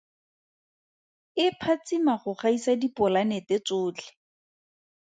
E 1.43 1.45
phatsima 1.59 2.13
go 2.21 2.31
gaisa 2.41 2.71
dipolanete 2.81 3.55
tsotlhe. 3.65 4.09